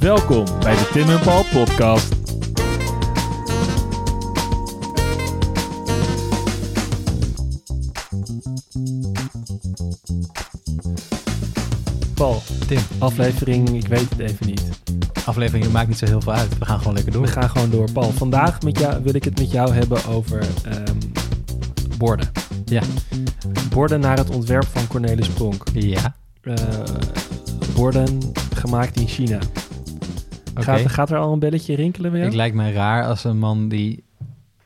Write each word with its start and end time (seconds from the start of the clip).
Welkom 0.00 0.44
bij 0.60 0.74
de 0.74 0.88
Tim 0.92 1.08
en 1.08 1.20
Paul 1.20 1.44
podcast. 1.52 2.16
Paul, 12.14 12.42
Tim, 12.66 12.78
aflevering, 12.98 13.68
ik 13.68 13.86
weet 13.86 14.10
het 14.10 14.18
even 14.18 14.46
niet. 14.46 14.62
aflevering 15.24 15.72
maakt 15.72 15.88
niet 15.88 15.98
zo 15.98 16.06
heel 16.06 16.20
veel 16.20 16.32
uit. 16.32 16.58
We 16.58 16.64
gaan 16.64 16.78
gewoon 16.78 16.94
lekker 16.94 17.12
door. 17.12 17.22
We 17.22 17.28
gaan 17.28 17.50
gewoon 17.50 17.70
door. 17.70 17.92
Paul, 17.92 18.10
vandaag 18.10 18.62
met 18.62 18.78
jou, 18.78 19.02
wil 19.02 19.14
ik 19.14 19.24
het 19.24 19.38
met 19.38 19.50
jou 19.50 19.72
hebben 19.74 20.04
over 20.04 20.46
ehm, 20.64 20.96
borden. 21.98 22.30
Ja. 22.64 22.82
Borden 23.70 24.00
naar 24.00 24.16
het 24.16 24.30
ontwerp 24.30 24.66
van 24.72 24.86
Cornelis 24.86 25.28
Pronk. 25.28 25.64
Ja, 25.72 26.16
Eh, 26.42 26.54
borden 27.74 28.18
gemaakt 28.54 28.96
in 28.96 29.08
China. 29.08 29.38
Gaat, 30.64 30.90
gaat 30.90 31.10
er 31.10 31.18
al 31.18 31.32
een 31.32 31.38
belletje 31.38 31.74
rinkelen 31.74 32.12
weer? 32.12 32.24
Ik 32.24 32.34
lijkt 32.34 32.56
mij 32.56 32.72
raar 32.72 33.04
als 33.04 33.24
een 33.24 33.38
man 33.38 33.68
die 33.68 34.04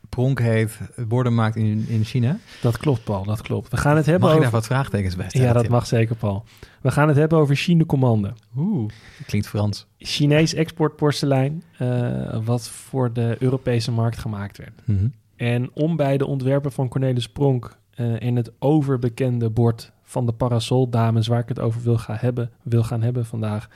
Pronk 0.09 0.41
heet, 0.41 0.79
borden 1.09 1.35
maakt 1.35 1.57
in, 1.57 1.85
in 1.89 2.05
China. 2.05 2.39
Dat 2.61 2.77
klopt, 2.77 3.05
Paul, 3.05 3.25
dat 3.25 3.43
klopt. 3.43 3.71
We 3.71 3.77
gaan 3.77 3.97
het 3.97 4.07
hebben 4.07 4.29
Mag 4.29 4.31
ik 4.31 4.37
over... 4.37 4.51
daar 4.51 4.61
wat 4.61 4.69
vraagtekens 4.69 5.17
bij 5.17 5.29
stellen? 5.29 5.47
Ja, 5.47 5.53
dat 5.53 5.69
mag 5.69 5.87
zeker, 5.87 6.17
Paul. 6.17 6.45
We 6.81 6.91
gaan 6.91 7.09
het 7.09 7.17
hebben 7.17 7.39
over 7.39 7.57
Chine 7.57 7.87
Commande. 7.87 8.33
Oeh, 8.57 8.91
klinkt 9.27 9.49
Frans. 9.49 9.87
Chinees 9.99 10.55
exportporselein, 10.55 11.63
eh, 11.79 12.39
wat 12.45 12.69
voor 12.69 13.13
de 13.13 13.37
Europese 13.39 13.91
markt 13.91 14.19
gemaakt 14.19 14.59
werd. 14.59 14.81
Mhm. 14.85 15.07
En 15.37 15.71
om 15.75 15.97
bij 15.97 16.17
de 16.17 16.27
ontwerpen 16.27 16.73
van 16.73 16.89
Cornelis 16.89 17.29
Pronk 17.29 17.77
eh, 17.91 18.23
en 18.23 18.37
het 18.37 18.53
overbekende 18.59 19.51
bord 19.51 19.93
van 20.03 20.27
de 20.27 20.33
parasoldames, 20.33 21.27
waar 21.27 21.41
ik 21.41 21.49
het 21.49 21.61
over 21.61 21.83
wil 21.83 21.99
gaan 21.99 22.17
hebben, 22.19 22.51
wil 22.63 22.83
gaan 22.83 23.03
hebben 23.03 23.27
vandaag, 23.27 23.69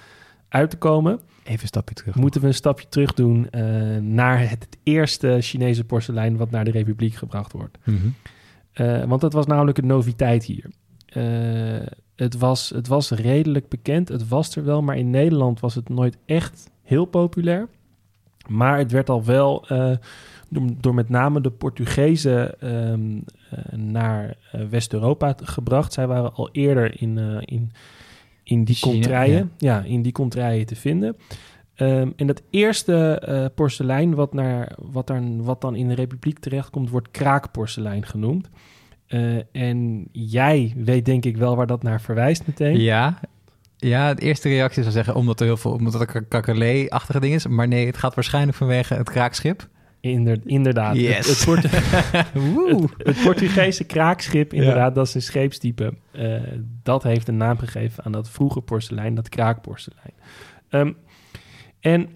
uit 0.57 0.71
te 0.71 0.77
komen, 0.77 1.21
Even 1.45 1.63
een 1.63 1.67
stapje 1.69 1.95
terug. 1.95 2.15
moeten 2.15 2.41
we 2.41 2.47
een 2.47 2.55
stapje 2.55 2.89
terug 2.89 3.15
doen 3.15 3.51
eh, 3.51 3.63
naar 3.97 4.51
het 4.51 4.69
eerste 4.83 5.37
Chinese 5.41 5.85
porselein 5.85 6.37
wat 6.37 6.51
naar 6.51 6.65
de 6.65 6.71
Republiek 6.71 7.15
gebracht 7.15 7.53
wordt. 7.53 7.79
Mhm. 7.85 8.07
Eh, 8.73 9.05
want 9.05 9.21
dat 9.21 9.33
was 9.33 9.47
namelijk 9.47 9.79
een 9.79 9.87
noviteit 9.87 10.45
hier. 10.45 10.71
Eh, 11.07 11.87
het, 12.17 12.39
was, 12.39 12.71
het 12.71 12.89
was 12.89 13.11
redelijk 13.11 13.69
bekend, 13.69 14.09
het 14.09 14.29
was 14.29 14.57
er 14.57 14.65
wel, 14.65 14.83
maar 14.83 14.97
in 14.97 15.11
Nederland 15.11 15.61
was 15.61 15.75
het 15.75 15.89
nooit 15.89 16.17
echt 16.27 16.71
heel 16.83 17.05
populair. 17.05 17.69
Maar 18.49 18.79
het 18.79 18.93
werd 18.93 19.09
al 19.09 19.25
wel 19.25 19.67
door, 20.49 20.69
door 20.81 20.95
met 20.95 21.09
name 21.09 21.41
de 21.41 21.51
Portugezen 21.51 22.61
ehm, 22.61 23.21
eh, 23.51 23.79
naar 23.79 24.37
West-Europa 24.71 25.35
gebracht. 25.43 25.93
Zij 25.93 26.07
waren 26.07 26.35
al 26.35 26.49
eerder 26.53 27.01
in, 27.01 27.19
in, 27.45 27.73
in 28.47 28.65
die 28.65 28.75
China, 28.75 28.93
contraien, 28.93 29.53
ja. 29.59 29.83
in 29.83 30.03
die 30.03 30.13
contraien 30.13 30.67
te 30.67 30.77
vinden. 30.77 31.17
Ehm, 31.75 32.11
en 32.17 32.27
dat 32.27 32.43
eerste 32.51 33.19
eh, 33.19 33.45
porselein 33.55 34.15
wat, 34.15 34.35
naar, 34.35 34.73
wat, 34.79 35.07
daar, 35.07 35.23
wat 35.37 35.61
dan 35.61 35.75
in 35.75 35.89
de 35.89 35.95
Republiek 35.95 36.39
terechtkomt, 36.39 36.91
wordt 36.91 37.11
kraakporselein 37.11 38.07
genoemd. 38.07 38.49
Eh, 39.07 39.39
en 39.53 40.09
jij 40.13 40.73
weet 40.77 41.05
denk 41.05 41.25
ik 41.25 41.37
wel 41.37 41.57
waar 41.57 41.67
dat 41.67 41.83
naar 41.83 42.01
verwijst 42.01 42.47
meteen. 42.47 42.81
Ja. 42.81 43.21
Ja, 43.77 44.15
de 44.15 44.23
eerste 44.23 44.49
reactie 44.49 44.83
zou 44.83 44.95
zeggen 44.95 45.15
omdat 45.15 45.41
er 45.41 45.47
heel 45.47 45.57
veel, 45.57 45.73
omdat 45.73 45.95
er 45.95 46.17
een 46.17 46.29
kakkerlee-achtige 46.29 47.21
ding 47.21 47.35
is. 47.35 47.47
Maar 47.47 47.69
nee, 47.69 47.87
het 47.87 47.97
gaat 47.97 48.15
waarschijnlijk 48.15 48.57
vanwege 48.57 48.95
het 48.95 49.11
kraakschip. 49.11 49.69
Inder- 50.11 50.41
inderdaad. 50.45 50.97
Yes. 50.97 51.45
Het, 51.45 51.63
het, 51.63 51.73
het, 51.73 52.91
het 52.97 53.23
Portugese 53.23 53.85
kraakschip, 53.85 54.53
inderdaad, 54.53 54.95
dat 54.95 55.07
is 55.07 55.15
een 55.15 55.23
scheepstype. 55.23 55.95
Eh, 56.11 56.41
dat 56.83 57.03
heeft 57.03 57.29
een 57.29 57.37
naam 57.37 57.59
gegeven 57.59 58.05
aan 58.05 58.13
dat 58.13 58.31
vroege 58.31 58.61
porselein, 58.61 59.15
dat 59.15 59.29
kraakporselein. 59.29 60.15
Ehm, 60.69 60.93
en 61.81 62.09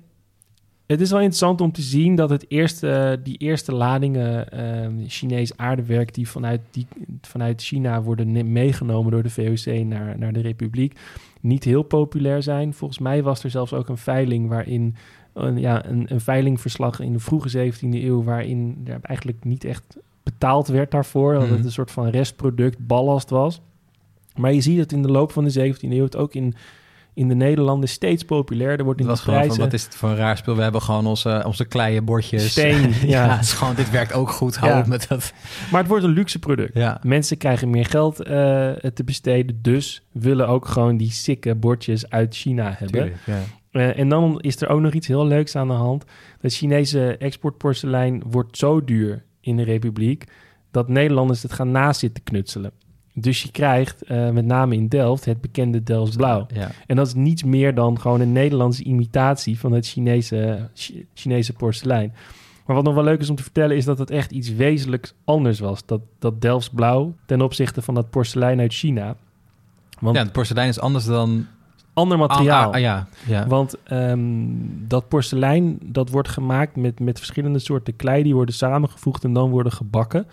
het 0.90 1.00
is 1.00 1.10
wel 1.10 1.18
interessant 1.18 1.60
om 1.60 1.72
te 1.72 1.82
zien 1.82 2.14
dat 2.14 2.30
het 2.30 2.44
eerste, 2.48 3.20
die 3.22 3.36
eerste 3.36 3.74
ladingen 3.74 4.50
ehm, 4.50 4.94
Chinees 5.06 5.56
aardewerk 5.56 6.14
die 6.14 6.28
vanuit, 6.28 6.60
die 6.70 6.86
vanuit 7.20 7.62
China 7.62 8.02
worden 8.02 8.52
meegenomen 8.52 9.12
door 9.12 9.22
de 9.22 9.30
VOC 9.30 9.84
naar, 9.84 10.18
naar 10.18 10.32
de 10.32 10.40
Republiek, 10.40 10.98
niet 11.40 11.64
heel 11.64 11.82
populair 11.82 12.42
zijn. 12.42 12.74
Volgens 12.74 12.98
mij 12.98 13.22
was 13.22 13.44
er 13.44 13.50
zelfs 13.50 13.72
ook 13.72 13.88
een 13.88 13.96
veiling 13.96 14.48
waarin 14.48 14.96
een, 15.34 15.58
ja, 15.58 15.86
een, 15.86 16.04
een 16.08 16.20
veilingverslag 16.20 17.00
in 17.00 17.12
de 17.12 17.18
vroege 17.18 17.72
17e 17.72 17.88
eeuw, 18.04 18.22
waarin 18.22 18.80
er 18.84 18.98
eigenlijk 19.02 19.44
niet 19.44 19.64
echt 19.64 19.96
betaald 20.22 20.68
werd 20.68 20.90
daarvoor. 20.90 21.32
Dat 21.32 21.42
het 21.42 21.50
Mhm. 21.56 21.64
een 21.64 21.72
soort 21.72 21.90
van 21.90 22.08
restproduct, 22.08 22.86
ballast 22.86 23.30
was. 23.30 23.60
Maar 24.36 24.52
je 24.52 24.60
ziet 24.60 24.78
het 24.78 24.92
in 24.92 25.02
de 25.02 25.10
loop 25.10 25.32
van 25.32 25.44
de 25.44 25.50
17e 25.50 25.96
eeuw, 25.96 26.04
het 26.04 26.16
ook 26.16 26.34
in, 26.34 26.54
in 27.14 27.28
de 27.28 27.34
Nederlanden 27.34 27.88
steeds 27.88 28.22
populairder 28.24 28.84
wordt 28.84 29.00
in 29.00 29.06
de 29.06 29.10
was 29.12 29.20
gewoon 29.20 29.38
van, 29.38 29.46
prijzen. 29.46 29.64
wat 29.70 29.74
is 29.80 29.84
het 29.84 29.94
voor 29.94 30.08
een 30.08 30.16
raar 30.16 30.36
spul? 30.36 30.56
We 30.56 30.62
hebben 30.62 30.82
gewoon 30.82 31.06
onze, 31.06 31.42
onze 31.46 31.64
kleie 31.64 32.02
bordjes. 32.02 32.50
Steen, 32.50 32.80
ja. 33.06 33.24
ja. 33.24 33.28
het 33.34 33.44
is 33.44 33.52
gewoon, 33.52 33.74
dit 33.74 33.90
werkt 33.90 34.12
ook 34.12 34.30
goed. 34.30 34.56
Hou 34.56 34.72
Ja. 34.72 34.84
met 34.86 35.08
dat. 35.08 35.32
Maar 35.70 35.80
het 35.80 35.88
wordt 35.88 36.04
een 36.04 36.10
luxe 36.10 36.38
product. 36.38 36.74
Ja. 36.74 37.00
Mensen 37.02 37.36
krijgen 37.36 37.70
meer 37.70 37.86
geld 37.86 38.20
eh, 38.20 38.26
te 38.94 39.02
besteden, 39.04 39.58
dus 39.62 40.02
willen 40.12 40.48
ook 40.48 40.66
gewoon 40.66 40.96
die 40.96 41.10
sikke 41.10 41.54
bordjes 41.54 42.10
uit 42.10 42.34
China 42.36 42.74
hebben. 42.78 43.12
Tuurlijk, 43.24 43.46
Eh, 43.70 43.98
en 43.98 44.08
dan 44.08 44.40
is 44.40 44.60
er 44.60 44.68
ook 44.68 44.80
nog 44.80 44.92
iets 44.92 45.06
heel 45.06 45.26
leuks 45.26 45.56
aan 45.56 45.68
de 45.68 45.74
hand. 45.74 46.04
Het 46.40 46.54
Chinese 46.54 47.16
exportporselein 47.16 48.22
wordt 48.26 48.56
zo 48.56 48.84
duur 48.84 49.22
in 49.40 49.56
de 49.56 49.62
Republiek 49.62 50.24
dat 50.70 50.88
Nederlanders 50.88 51.42
het 51.42 51.52
gaan 51.52 51.70
nazitten 51.70 52.22
knutselen. 52.22 52.70
Dus 53.14 53.42
je 53.42 53.50
krijgt 53.50 54.02
eh, 54.02 54.30
met 54.30 54.44
name 54.44 54.74
in 54.74 54.88
Delft 54.88 55.24
het 55.24 55.40
bekende 55.40 55.82
Delfts 55.82 56.16
Blauw. 56.16 56.46
Ja. 56.54 56.70
En 56.86 56.96
dat 56.96 57.06
is 57.06 57.14
niets 57.14 57.44
meer 57.44 57.74
dan 57.74 58.00
gewoon 58.00 58.20
een 58.20 58.32
Nederlandse 58.32 58.84
imitatie 58.84 59.58
van 59.58 59.72
het 59.72 59.86
Chinese, 59.86 60.68
Chi- 60.74 61.06
Chinese 61.14 61.52
porselein. 61.52 62.12
Maar 62.66 62.76
wat 62.76 62.84
nog 62.84 62.94
wel 62.94 63.04
leuk 63.04 63.20
is 63.20 63.30
om 63.30 63.36
te 63.36 63.42
vertellen 63.42 63.76
is 63.76 63.84
dat 63.84 63.98
het 63.98 64.10
echt 64.10 64.30
iets 64.30 64.52
wezenlijks 64.52 65.14
anders 65.24 65.60
was. 65.60 65.86
Dat, 65.86 66.00
dat 66.18 66.40
Delfts 66.40 66.68
Blauw 66.70 67.14
ten 67.26 67.40
opzichte 67.40 67.82
van 67.82 67.94
dat 67.94 68.10
porselein 68.10 68.60
uit 68.60 68.72
China. 68.74 69.16
Want 70.00 70.16
ja, 70.16 70.22
het 70.22 70.32
porselein 70.32 70.68
is 70.68 70.80
anders 70.80 71.04
dan... 71.04 71.46
ander 72.00 72.18
materiaal. 72.18 72.60
Ah, 72.62 72.68
ah, 72.68 72.74
ah, 72.74 72.80
ja, 72.80 73.08
ja. 73.26 73.46
Want 73.46 73.76
ehm, 73.84 74.20
dat 74.88 75.08
porselein, 75.08 75.78
dat 75.82 76.10
wordt 76.10 76.28
gemaakt 76.28 76.76
met, 76.76 77.00
met 77.00 77.18
verschillende 77.18 77.58
soorten 77.58 77.96
klei. 77.96 78.22
Die 78.22 78.34
worden 78.34 78.54
samengevoegd 78.54 79.24
en 79.24 79.32
dan 79.32 79.50
worden 79.50 79.72
gebakken. 79.72 80.26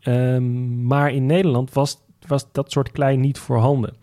Ehm, 0.00 0.82
maar 0.86 1.12
in 1.12 1.26
Nederland 1.26 1.72
was, 1.72 1.98
was 2.26 2.46
dat 2.52 2.72
soort 2.72 2.90
klei 2.92 3.16
niet 3.16 3.38
voorhanden. 3.38 3.94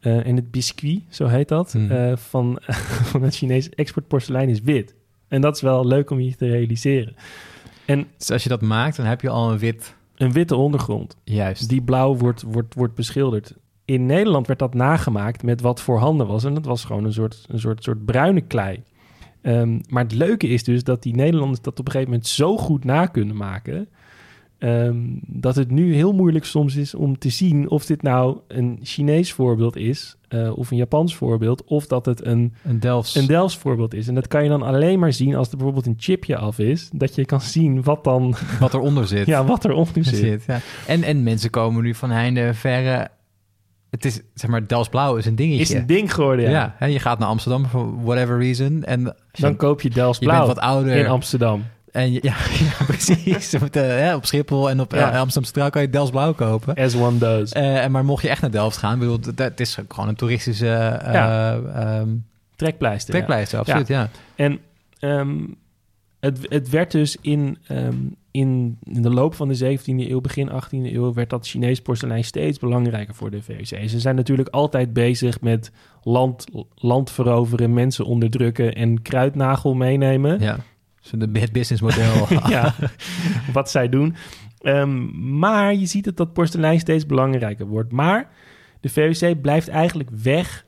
Eh, 0.00 0.26
en 0.26 0.36
het 0.36 0.50
biscuit, 0.50 1.00
zo 1.08 1.26
heet 1.26 1.48
dat, 1.48 1.72
Hmm. 1.72 1.90
eh, 1.90 2.16
van, 2.16 2.58
van 3.10 3.22
het 3.22 3.36
Chinese 3.36 3.70
exportporselein 3.74 4.48
is 4.48 4.60
wit. 4.60 4.94
En 5.28 5.40
dat 5.40 5.56
is 5.56 5.62
wel 5.62 5.86
leuk 5.86 6.10
om 6.10 6.20
je 6.20 6.36
te 6.36 6.46
realiseren. 6.46 7.14
En 7.86 8.06
Dus 8.18 8.30
als 8.30 8.42
je 8.42 8.48
dat 8.48 8.60
maakt, 8.60 8.96
dan 8.96 9.06
heb 9.06 9.20
je 9.20 9.28
al 9.28 9.50
een 9.52 9.58
wit... 9.58 9.94
een 10.16 10.32
witte 10.32 10.56
ondergrond, 10.56 11.16
Juist. 11.24 11.68
die 11.68 11.82
blauw 11.82 12.16
wordt, 12.16 12.42
wordt, 12.42 12.74
wordt 12.74 12.94
beschilderd. 12.94 13.54
In 13.84 14.06
Nederland 14.06 14.46
werd 14.46 14.58
dat 14.58 14.74
nagemaakt 14.74 15.42
met 15.42 15.60
wat 15.60 15.80
voorhanden 15.80 16.26
was. 16.26 16.44
En 16.44 16.54
dat 16.54 16.64
was 16.64 16.84
gewoon 16.84 17.04
een 17.04 17.12
soort, 17.12 17.44
een 17.48 17.58
soort, 17.60 17.82
soort 17.82 18.04
bruine 18.04 18.40
klei. 18.40 18.82
Ehm, 19.42 19.78
maar 19.88 20.02
het 20.02 20.12
leuke 20.14 20.48
is 20.48 20.64
dus 20.64 20.84
dat 20.84 21.02
die 21.02 21.14
Nederlanders 21.14 21.60
dat 21.60 21.78
op 21.80 21.86
een 21.86 21.92
gegeven 21.92 22.12
moment 22.12 22.28
zo 22.30 22.56
goed 22.56 22.84
na 22.84 23.06
kunnen 23.06 23.36
maken. 23.36 23.88
ehm, 24.58 24.96
dat 25.26 25.56
het 25.56 25.70
nu 25.70 25.94
heel 25.94 26.12
moeilijk 26.12 26.44
soms 26.44 26.76
is 26.76 26.94
om 26.94 27.18
te 27.18 27.28
zien 27.28 27.70
of 27.70 27.86
dit 27.86 28.02
nou 28.02 28.38
een 28.48 28.78
Chinees 28.82 29.32
voorbeeld 29.32 29.76
is. 29.76 30.16
eh, 30.28 30.56
of 30.58 30.70
een 30.70 30.76
Japans 30.76 31.14
voorbeeld. 31.16 31.64
Of 31.64 31.86
dat 31.86 32.06
het 32.06 32.26
een, 32.26 32.54
Een 32.62 32.80
Delfts... 32.80 33.14
een 33.14 33.26
Delfts 33.26 33.56
voorbeeld 33.58 33.94
is. 33.94 34.08
En 34.08 34.14
dat 34.14 34.28
kan 34.28 34.42
je 34.42 34.48
dan 34.48 34.62
alleen 34.62 34.98
maar 34.98 35.12
zien 35.12 35.34
als 35.36 35.48
er 35.50 35.56
bijvoorbeeld 35.56 35.86
een 35.86 35.94
chipje 35.98 36.36
af 36.36 36.58
is. 36.58 36.90
Dat 36.92 37.14
je 37.14 37.24
kan 37.24 37.40
zien 37.40 37.82
wat 37.82 38.04
dan, 38.04 38.34
wat 38.60 38.74
eronder 38.74 39.06
zit. 39.06 39.26
ja, 39.34 39.44
wat 39.44 39.64
eronder 39.64 40.04
zit. 40.14 40.16
zit. 40.16 40.44
Ja. 40.46 40.60
En, 40.86 41.02
en 41.02 41.22
mensen 41.22 41.50
komen 41.50 41.82
nu 41.82 41.94
van 41.94 42.10
heinde 42.10 42.54
verre... 42.54 43.08
Het 43.94 44.04
is, 44.04 44.20
zeg 44.34 44.50
maar, 44.50 44.66
Delfts 44.66 44.88
Blauw 44.88 45.16
is 45.16 45.26
een 45.26 45.36
dingetje. 45.36 45.60
Is 45.60 45.70
een 45.70 45.86
ding 45.86 46.14
geworden, 46.14 46.44
ja. 46.44 46.50
ja. 46.50 46.74
hè, 46.78 46.86
je 46.86 46.98
gaat 46.98 47.18
naar 47.18 47.28
Amsterdam 47.28 47.66
for 47.66 48.02
whatever 48.04 48.38
reason. 48.38 48.84
En 48.84 49.06
als 49.06 49.14
je- 49.32 49.42
Dan 49.42 49.56
koop 49.56 49.80
je 49.80 49.90
Delfts 49.90 50.18
je 50.20 50.26
bent 50.26 50.46
wat 50.46 50.58
ouder. 50.58 50.96
in 50.96 51.06
Amsterdam. 51.06 51.64
En 51.92 52.12
je- 52.12 52.18
ja, 52.22 52.34
ja, 52.78 52.84
precies. 52.86 53.52
Met, 53.60 53.76
eh, 53.76 54.14
op 54.16 54.26
Schiphol 54.26 54.70
en 54.70 54.80
op 54.80 54.92
Ja. 54.92 54.98
eh, 55.12 55.18
Amsterdam 55.20 55.44
Centraal 55.44 55.70
kan 55.70 55.82
je 55.82 55.90
Delfts 55.90 56.10
Blauw 56.10 56.32
kopen. 56.32 56.74
As 56.74 56.96
one 56.96 57.18
does. 57.18 57.52
Eh, 57.52 57.82
en 57.84 57.90
maar 57.90 58.04
mocht 58.04 58.22
je 58.22 58.28
echt 58.28 58.40
naar 58.40 58.50
Delft 58.50 58.76
gaan, 58.76 58.98
bedoel, 58.98 59.18
dat, 59.34 59.60
is 59.60 59.78
gewoon 59.88 60.08
een 60.08 60.14
toeristische 60.16 60.68
eh 60.74 61.12
Ja. 61.12 61.56
ehm, 61.74 62.08
Trekpleister. 62.56 63.14
ja. 63.14 63.20
trekpleister, 63.20 63.58
absoluut, 63.58 63.88
ja. 63.88 64.08
En 64.36 64.58
ehm, 64.98 65.36
het, 66.24 66.46
het 66.48 66.70
werd 66.70 66.90
dus 66.90 67.16
in, 67.20 67.58
ehm, 67.66 67.96
in, 68.30 68.78
in 68.82 69.02
de 69.02 69.10
loop 69.10 69.34
van 69.34 69.48
de 69.48 69.78
17e 69.78 70.10
eeuw, 70.10 70.20
begin 70.20 70.50
18e 70.50 70.92
eeuw, 70.92 71.12
werd 71.12 71.30
dat 71.30 71.46
Chinees 71.46 71.80
porselein 71.80 72.24
steeds 72.24 72.58
belangrijker 72.58 73.14
voor 73.14 73.30
de 73.30 73.42
VOC. 73.42 73.88
Ze 73.88 74.00
zijn 74.00 74.14
natuurlijk 74.14 74.48
altijd 74.48 74.92
bezig 74.92 75.40
met 75.40 75.72
land, 76.02 76.46
land 76.74 77.10
veroveren, 77.10 77.72
mensen 77.72 78.04
onderdrukken 78.04 78.74
en 78.74 79.02
kruidnagel 79.02 79.74
meenemen. 79.74 80.40
ja. 80.40 80.58
Het 81.32 81.52
businessmodel. 81.52 82.26
ja, 82.48 82.74
wat 83.52 83.70
zij 83.70 83.88
doen. 83.88 84.14
Ehm, 84.60 85.36
maar 85.38 85.74
je 85.74 85.86
ziet 85.86 86.04
dat 86.04 86.16
dat 86.16 86.32
porselein 86.32 86.80
steeds 86.80 87.06
belangrijker 87.06 87.66
wordt. 87.66 87.92
Maar 87.92 88.30
de 88.80 88.88
VOC 88.88 89.40
blijft 89.40 89.68
eigenlijk 89.68 90.10
weg 90.22 90.64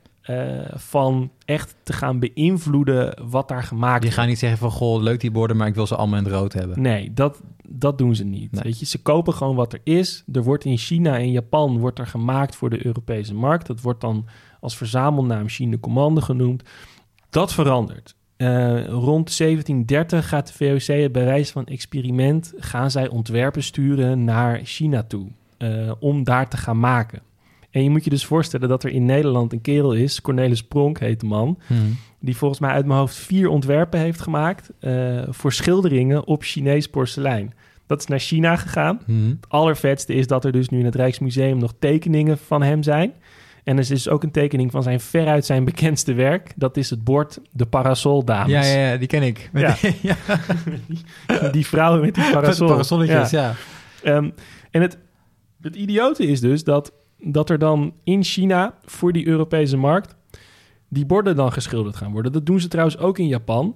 van 0.73 1.31
echt 1.45 1.75
te 1.83 1.93
gaan 1.93 2.19
beïnvloeden 2.19 3.19
wat 3.29 3.47
daar 3.47 3.63
gemaakt 3.63 3.89
wordt. 3.89 4.05
Die 4.05 4.11
gaan 4.11 4.27
niet 4.27 4.39
zeggen 4.39 4.57
van, 4.57 4.71
goh, 4.71 5.01
leuk 5.01 5.19
die 5.19 5.31
borden, 5.31 5.57
maar 5.57 5.67
ik 5.67 5.75
wil 5.75 5.87
ze 5.87 5.95
allemaal 5.95 6.17
in 6.17 6.23
het 6.23 6.33
rood 6.33 6.53
hebben. 6.53 6.81
Nee, 6.81 7.13
dat, 7.13 7.41
dat 7.67 7.97
doen 7.97 8.15
ze 8.15 8.23
niet. 8.23 8.61
Weet 8.63 8.79
je, 8.79 8.85
ze 8.85 9.01
kopen 9.01 9.33
gewoon 9.33 9.55
wat 9.55 9.73
er 9.73 9.81
is. 9.83 10.23
Er 10.33 10.43
wordt 10.43 10.65
in 10.65 10.77
China 10.77 11.17
en 11.17 11.31
Japan 11.31 11.79
wordt 11.79 11.99
er 11.99 12.07
gemaakt 12.07 12.55
voor 12.55 12.69
de 12.69 12.85
Europese 12.85 13.33
markt. 13.33 13.67
Dat 13.67 13.81
wordt 13.81 14.01
dan 14.01 14.25
als 14.59 14.77
verzamelnaam 14.77 15.47
China 15.47 15.77
Commande 15.77 16.21
genoemd. 16.21 16.63
Dat 17.29 17.53
verandert. 17.53 18.15
Uh, 18.37 18.85
rond 18.85 19.37
1730 19.37 20.27
gaat 20.27 20.47
de 20.47 20.53
VOC 20.53 21.11
bij 21.11 21.25
wijze 21.25 21.51
van 21.51 21.65
experiment... 21.65 22.53
gaan 22.57 22.91
zij 22.91 23.07
ontwerpen 23.07 23.63
sturen 23.63 24.23
naar 24.23 24.59
China 24.63 25.03
toe... 25.03 25.27
Uh, 25.57 25.91
om 25.99 26.23
daar 26.23 26.49
te 26.49 26.57
gaan 26.57 26.79
maken. 26.79 27.21
En 27.77 27.83
je 27.83 27.89
moet 27.89 28.03
je 28.03 28.09
dus 28.09 28.25
voorstellen 28.25 28.69
dat 28.69 28.83
er 28.83 28.89
in 28.89 29.05
Nederland 29.05 29.53
een 29.53 29.61
kerel 29.61 29.93
is... 29.93 30.21
Cornelis 30.21 30.63
Pronk 30.63 30.99
heet 30.99 31.19
de 31.19 31.25
man... 31.25 31.59
Hmm. 31.67 31.97
die 32.19 32.37
volgens 32.37 32.59
mij 32.59 32.69
uit 32.69 32.85
mijn 32.85 32.99
hoofd 32.99 33.15
vier 33.15 33.49
ontwerpen 33.49 33.99
heeft 33.99 34.21
gemaakt... 34.21 34.69
Uh, 34.81 35.21
voor 35.29 35.53
schilderingen 35.53 36.27
op 36.27 36.43
Chinees 36.43 36.87
porselein. 36.87 37.53
Dat 37.87 37.99
is 37.99 38.05
naar 38.05 38.19
China 38.19 38.55
gegaan. 38.55 38.99
Hmm. 39.05 39.29
Het 39.29 39.49
allervetste 39.49 40.13
is 40.13 40.27
dat 40.27 40.45
er 40.45 40.51
dus 40.51 40.69
nu 40.69 40.79
in 40.79 40.85
het 40.85 40.95
Rijksmuseum... 40.95 41.57
nog 41.57 41.73
tekeningen 41.79 42.37
van 42.37 42.63
hem 42.63 42.83
zijn... 42.83 43.13
En 43.63 43.77
er 43.77 43.91
is 43.91 44.09
ook 44.09 44.23
een 44.23 44.31
tekening 44.31 44.71
van 44.71 44.83
zijn 44.83 44.99
veruit 44.99 45.45
zijn 45.45 45.65
bekendste 45.65 46.13
werk. 46.13 46.53
Dat 46.55 46.77
is 46.77 46.89
het 46.89 47.03
bord 47.03 47.39
De 47.51 47.65
Parasoldames. 47.65 48.51
Ja, 48.51 48.63
ja, 48.63 48.89
ja 48.89 48.97
die 48.97 49.07
ken 49.07 49.23
ik. 49.23 49.49
Ja. 49.53 49.75
Die, 49.81 49.95
ja. 51.27 51.49
die, 51.49 51.65
vrouwen 51.67 52.01
met 52.01 52.15
die 52.15 52.31
parasol. 52.31 52.67
parasolletjes, 52.67 53.29
ja. 53.29 53.55
ja. 54.03 54.15
Um, 54.15 54.33
en 54.71 54.81
het, 54.81 54.97
het 55.61 55.75
idiote 55.75 56.27
is 56.27 56.39
dus 56.39 56.63
dat, 56.63 56.91
dat 57.21 57.49
er 57.49 57.59
dan 57.59 57.93
in 58.03 58.23
China 58.23 58.73
voor 58.85 59.13
die 59.13 59.27
Europese 59.27 59.77
markt... 59.77 60.15
die 60.87 61.05
borden 61.05 61.35
dan 61.35 61.51
geschilderd 61.51 61.95
gaan 61.95 62.11
worden. 62.11 62.31
Dat 62.31 62.45
doen 62.45 62.59
ze 62.59 62.67
trouwens 62.67 62.97
ook 62.97 63.17
in 63.17 63.27
Japan. 63.27 63.75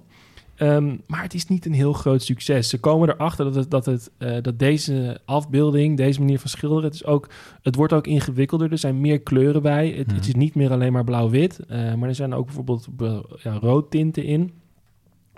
Um, 0.58 1.00
maar 1.06 1.22
het 1.22 1.34
is 1.34 1.46
niet 1.46 1.66
een 1.66 1.72
heel 1.72 1.92
groot 1.92 2.22
succes. 2.22 2.68
Ze 2.68 2.80
komen 2.80 3.08
erachter 3.08 3.44
dat, 3.44 3.54
het, 3.54 3.70
dat, 3.70 3.86
het, 3.86 4.10
uh, 4.18 4.36
dat 4.42 4.58
deze 4.58 5.20
afbeelding, 5.24 5.96
deze 5.96 6.20
manier 6.20 6.38
van 6.38 6.50
schilderen, 6.50 6.84
het, 6.84 6.94
is 6.94 7.04
ook, 7.04 7.28
het 7.62 7.74
wordt 7.74 7.92
ook 7.92 8.06
ingewikkelder. 8.06 8.72
Er 8.72 8.78
zijn 8.78 9.00
meer 9.00 9.20
kleuren 9.20 9.62
bij. 9.62 9.90
Het, 9.90 10.12
het 10.12 10.26
is 10.26 10.34
niet 10.34 10.54
meer 10.54 10.70
alleen 10.70 10.92
maar 10.92 11.04
blauw-wit, 11.04 11.60
uh, 11.70 11.94
maar 11.94 12.08
er 12.08 12.14
zijn 12.14 12.34
ook 12.34 12.44
bijvoorbeeld 12.44 12.88
ja, 13.42 13.58
roodtinten 13.60 14.24
in. 14.24 14.52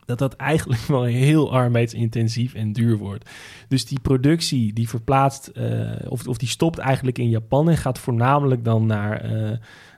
Dat 0.07 0.19
dat 0.19 0.35
eigenlijk 0.35 0.81
wel 0.97 1.05
heel 1.05 1.53
arbeidsintensief 1.53 2.55
en 2.55 2.73
duur 2.73 2.97
wordt. 2.97 3.31
Dus 3.69 3.87
die 3.87 4.01
productie 4.01 4.73
die 4.73 4.89
verplaatst, 4.89 5.51
uh, 5.55 5.91
of, 6.09 6.27
of 6.29 6.39
die 6.39 6.49
stopt 6.49 6.79
eigenlijk 6.79 7.19
in 7.19 7.29
Japan 7.29 7.69
en 7.69 7.77
gaat 7.77 7.99
voornamelijk 7.99 8.65
dan 8.65 8.87
naar, 8.87 9.31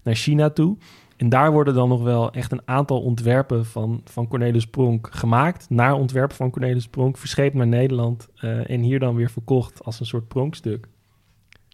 naar 0.02 0.14
China 0.14 0.50
toe. 0.50 0.76
En 1.16 1.28
daar 1.28 1.52
worden 1.52 1.74
dan 1.74 1.88
nog 1.88 2.02
wel 2.02 2.32
echt 2.32 2.52
een 2.52 2.62
aantal 2.64 3.00
ontwerpen 3.00 3.66
van, 3.66 4.00
van 4.04 4.28
Cornelis 4.28 4.66
Pronk 4.66 5.08
gemaakt. 5.10 5.70
Naar 5.70 5.94
ontwerpen 5.94 6.36
van 6.36 6.50
Cornelis 6.50 6.88
Pronk, 6.88 7.16
verscheept 7.16 7.54
naar 7.54 7.66
Nederland. 7.66 8.28
Uh, 8.40 8.70
en 8.70 8.80
hier 8.80 8.98
dan 8.98 9.14
weer 9.14 9.30
verkocht 9.30 9.84
als 9.84 10.00
een 10.00 10.06
soort 10.06 10.28
pronkstuk. 10.28 10.88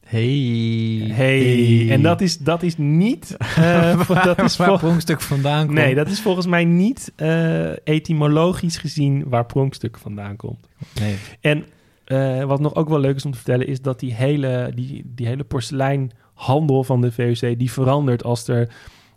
Hey. 0.04 1.10
Hey. 1.12 1.90
En 1.90 2.02
dat 2.02 2.20
is, 2.20 2.38
dat 2.38 2.62
is 2.62 2.76
niet... 2.76 3.36
Uh, 3.58 4.02
waar, 4.08 4.24
dat 4.34 4.42
is 4.42 4.56
waar 4.56 4.78
pronkstuk 4.78 5.20
vandaan 5.20 5.66
komt. 5.66 5.78
Nee, 5.78 5.94
dat 5.94 6.08
is 6.08 6.20
volgens 6.20 6.46
mij 6.46 6.64
niet 6.64 7.12
uh, 7.16 7.70
etymologisch 7.84 8.76
gezien 8.76 9.24
waar 9.28 9.46
pronkstuk 9.46 9.98
vandaan 9.98 10.36
komt. 10.36 10.68
Nee. 11.00 11.16
En 11.40 11.64
uh, 12.06 12.44
wat 12.44 12.60
nog 12.60 12.74
ook 12.74 12.88
wel 12.88 13.00
leuk 13.00 13.16
is 13.16 13.24
om 13.24 13.30
te 13.30 13.36
vertellen... 13.36 13.66
is 13.66 13.80
dat 13.80 14.00
die 14.00 14.14
hele, 14.14 14.72
die, 14.74 15.02
die 15.14 15.26
hele 15.26 15.44
porseleinhandel 15.44 16.84
van 16.84 17.00
de 17.00 17.12
VOC... 17.12 17.58
die 17.58 17.72
verandert 17.72 18.24
als 18.24 18.48
er 18.48 18.68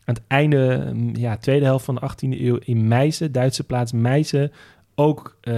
aan 0.05 0.13
het 0.13 0.23
einde, 0.27 0.91
mm, 0.93 1.15
ja, 1.15 1.37
tweede 1.37 1.65
helft 1.65 1.85
van 1.85 1.95
de 1.95 2.01
18e 2.01 2.39
eeuw 2.41 2.57
in 2.63 2.87
Meissen, 2.87 3.31
Duitse 3.31 3.63
plaats 3.63 3.91
Meissen, 3.91 4.51
ook 4.95 5.37
uh, 5.41 5.53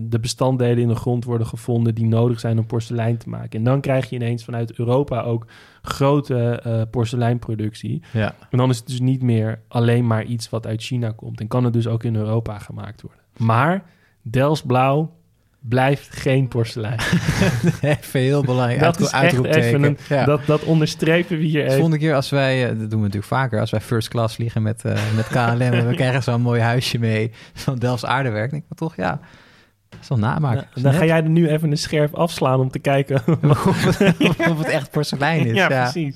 de 0.00 0.18
bestanddelen 0.20 0.78
in 0.78 0.88
de 0.88 0.94
grond 0.94 1.24
worden 1.24 1.46
gevonden 1.46 1.94
die 1.94 2.06
nodig 2.06 2.40
zijn 2.40 2.58
om 2.58 2.66
porselein 2.66 3.16
te 3.16 3.28
maken. 3.28 3.58
En 3.58 3.64
dan 3.64 3.80
krijg 3.80 4.10
je 4.10 4.16
ineens 4.16 4.44
vanuit 4.44 4.78
Europa 4.78 5.22
ook 5.22 5.46
grote 5.82 6.62
uh, 6.66 6.82
porseleinproductie. 6.90 8.02
Ja. 8.12 8.34
En 8.50 8.58
dan 8.58 8.70
is 8.70 8.78
het 8.78 8.86
dus 8.86 9.00
niet 9.00 9.22
meer 9.22 9.60
alleen 9.68 10.06
maar 10.06 10.24
iets 10.24 10.50
wat 10.50 10.66
uit 10.66 10.82
China 10.82 11.10
komt. 11.10 11.40
En 11.40 11.48
kan 11.48 11.64
het 11.64 11.72
dus 11.72 11.86
ook 11.86 12.04
in 12.04 12.16
Europa 12.16 12.58
gemaakt 12.58 13.02
worden. 13.02 13.20
Maar 13.36 13.84
Dels 14.22 14.62
Blauw 14.62 15.18
blijft 15.60 16.16
geen 16.16 16.48
porselein. 16.48 16.98
even 17.80 18.20
heel 18.20 18.42
belangrijk. 18.42 18.80
Dat 18.80 19.00
is 19.00 19.10
echt 19.10 19.44
even 19.44 19.82
een, 19.82 19.98
ja. 20.08 20.24
dat, 20.24 20.46
dat 20.46 20.62
onderstrepen 20.64 21.38
we 21.38 21.44
hier 21.44 21.64
De 21.64 21.70
volgende 21.70 21.98
keer 21.98 22.14
als 22.14 22.30
wij, 22.30 22.66
dat 22.66 22.78
doen 22.78 22.88
we 22.88 22.96
natuurlijk 22.96 23.24
vaker, 23.24 23.60
als 23.60 23.70
wij 23.70 23.80
first 23.80 24.08
class 24.08 24.34
vliegen 24.34 24.62
met, 24.62 24.82
uh, 24.86 24.92
met 25.16 25.26
KLM... 25.26 25.60
en 25.60 25.88
we 25.88 25.94
krijgen 26.02 26.22
zo'n 26.22 26.42
mooi 26.42 26.60
huisje 26.60 26.98
mee 26.98 27.32
van 27.54 27.78
Delfts 27.78 28.04
aardewerk. 28.04 28.50
denk 28.50 28.64
ik 28.70 28.76
toch, 28.76 28.96
ja, 28.96 29.20
dat 29.88 29.98
is 30.00 30.08
wel 30.08 30.18
namaak. 30.18 30.66
Ja, 30.74 30.82
dan 30.82 30.92
ga 30.92 31.04
jij 31.04 31.22
er 31.22 31.28
nu 31.28 31.48
even 31.48 31.70
een 31.70 31.76
scherf 31.76 32.14
afslaan 32.14 32.60
om 32.60 32.70
te 32.70 32.78
kijken... 32.78 33.22
of, 33.42 33.66
of 34.48 34.58
het 34.58 34.68
echt 34.68 34.90
porselein 34.90 35.46
is. 35.46 35.54
Ja, 35.54 35.66
precies. 35.66 36.14